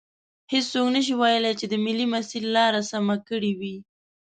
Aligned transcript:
هیڅوک 0.51 0.87
نشي 0.95 1.15
ویلی 1.19 1.53
چې 1.59 1.65
د 1.69 1.73
ملي 1.85 2.05
مسیر 2.13 2.43
لار 2.55 2.73
سمه 2.91 3.15
کړي 3.29 3.51
وي. 3.59 3.75